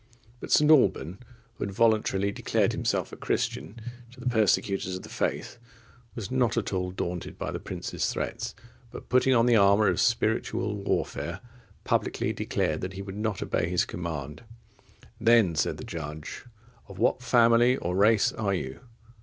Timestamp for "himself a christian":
2.71-3.79